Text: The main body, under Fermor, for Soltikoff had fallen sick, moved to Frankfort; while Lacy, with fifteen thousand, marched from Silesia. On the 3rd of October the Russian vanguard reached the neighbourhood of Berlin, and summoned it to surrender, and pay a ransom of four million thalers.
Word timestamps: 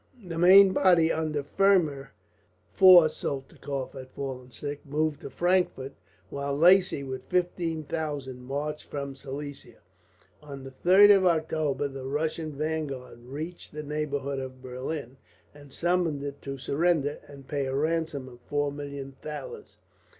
The 0.25 0.39
main 0.39 0.73
body, 0.73 1.11
under 1.11 1.43
Fermor, 1.43 2.13
for 2.73 3.07
Soltikoff 3.07 3.93
had 3.93 4.09
fallen 4.09 4.49
sick, 4.49 4.83
moved 4.83 5.21
to 5.21 5.29
Frankfort; 5.29 5.93
while 6.31 6.57
Lacy, 6.57 7.03
with 7.03 7.29
fifteen 7.29 7.83
thousand, 7.83 8.41
marched 8.41 8.89
from 8.89 9.13
Silesia. 9.13 9.77
On 10.41 10.63
the 10.63 10.71
3rd 10.83 11.17
of 11.17 11.27
October 11.27 11.87
the 11.87 12.07
Russian 12.07 12.51
vanguard 12.51 13.19
reached 13.25 13.73
the 13.73 13.83
neighbourhood 13.83 14.39
of 14.39 14.59
Berlin, 14.59 15.17
and 15.53 15.71
summoned 15.71 16.23
it 16.23 16.41
to 16.41 16.57
surrender, 16.57 17.19
and 17.27 17.47
pay 17.47 17.67
a 17.67 17.75
ransom 17.75 18.27
of 18.27 18.39
four 18.41 18.71
million 18.71 19.17
thalers. 19.21 19.77